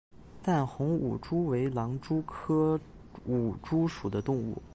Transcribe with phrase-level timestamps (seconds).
[0.41, 2.79] 淡红舞蛛为狼蛛科
[3.27, 4.59] 舞蛛属的动物。